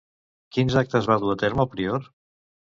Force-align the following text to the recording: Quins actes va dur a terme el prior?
Quins 0.57 0.77
actes 0.81 1.11
va 1.13 1.19
dur 1.25 1.31
a 1.37 1.37
terme 1.45 1.63
el 1.67 1.71
prior? 1.77 2.11